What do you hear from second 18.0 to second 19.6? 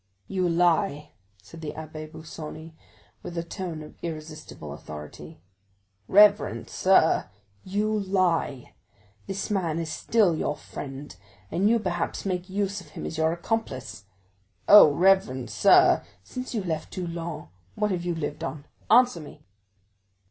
you lived on? Answer me!"